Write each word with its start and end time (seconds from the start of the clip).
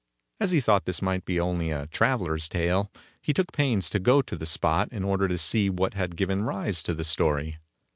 As 0.39 0.49
he 0.49 0.61
thought 0.61 0.85
this 0.85 0.99
might 1.03 1.25
be 1.25 1.39
only 1.39 1.69
a 1.69 1.85
traveler's 1.85 2.49
tale, 2.49 2.91
he 3.21 3.33
took 3.33 3.53
pains 3.53 3.87
to 3.91 3.99
go 3.99 4.23
to 4.23 4.35
the 4.35 4.47
spot 4.47 4.91
in 4.91 5.03
order 5.03 5.27
to 5.27 5.37
see 5.37 5.69
what 5.69 5.93
had 5.93 6.15
given 6.17 6.41
rise 6.43 6.81
to 6.81 6.95
the 6.95 7.03
story. 7.03 7.59